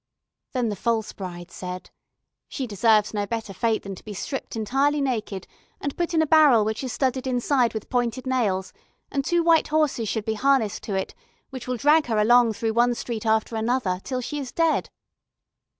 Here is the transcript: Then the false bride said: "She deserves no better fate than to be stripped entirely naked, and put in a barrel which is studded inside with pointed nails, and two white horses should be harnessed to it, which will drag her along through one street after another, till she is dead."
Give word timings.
Then 0.53 0.69
the 0.69 0.75
false 0.75 1.13
bride 1.13 1.51
said: 1.51 1.91
"She 2.49 2.65
deserves 2.65 3.13
no 3.13 3.27
better 3.27 3.53
fate 3.53 3.83
than 3.83 3.93
to 3.93 4.03
be 4.03 4.15
stripped 4.15 4.55
entirely 4.55 4.99
naked, 4.99 5.45
and 5.79 5.95
put 5.95 6.15
in 6.15 6.23
a 6.23 6.25
barrel 6.25 6.65
which 6.65 6.83
is 6.83 6.91
studded 6.91 7.27
inside 7.27 7.75
with 7.75 7.87
pointed 7.87 8.25
nails, 8.25 8.73
and 9.11 9.23
two 9.23 9.43
white 9.43 9.67
horses 9.67 10.09
should 10.09 10.25
be 10.25 10.33
harnessed 10.33 10.81
to 10.85 10.95
it, 10.95 11.13
which 11.51 11.67
will 11.67 11.77
drag 11.77 12.07
her 12.07 12.17
along 12.17 12.53
through 12.53 12.73
one 12.73 12.95
street 12.95 13.27
after 13.27 13.55
another, 13.55 13.99
till 14.03 14.21
she 14.21 14.39
is 14.39 14.51
dead." 14.51 14.89